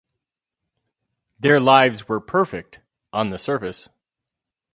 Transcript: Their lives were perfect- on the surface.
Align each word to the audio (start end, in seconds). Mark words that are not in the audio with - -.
Their 1.39 1.59
lives 1.59 2.07
were 2.09 2.19
perfect- 2.19 2.79
on 3.13 3.29
the 3.29 3.37
surface. 3.37 3.87